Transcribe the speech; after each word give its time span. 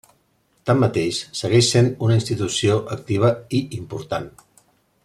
Tanmateix, 0.69 1.19
segueix 1.41 1.69
sent 1.75 1.91
una 2.07 2.17
institució 2.23 2.81
activa 2.97 3.33
i 3.61 3.61
important. 3.83 4.29